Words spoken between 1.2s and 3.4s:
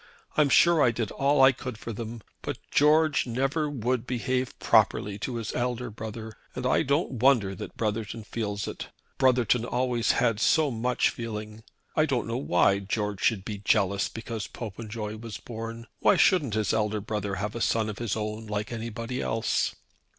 I could for them; but George